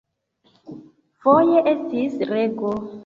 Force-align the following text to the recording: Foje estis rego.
Foje 1.25 1.63
estis 1.73 2.17
rego. 2.31 2.73